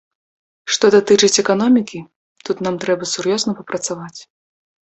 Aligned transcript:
Што 0.77 0.89
датычыць 0.95 1.41
эканомікі, 1.43 1.99
тут 2.49 2.65
нам 2.69 2.75
трэба 2.85 3.11
сур'ёзна 3.15 3.51
папрацаваць. 3.59 4.19